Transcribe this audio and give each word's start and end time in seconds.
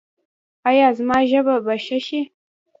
ایا 0.69 0.87
زما 0.97 1.17
ژبه 1.29 1.55
به 1.65 1.75
ښه 1.85 1.97
شي؟ 2.05 2.21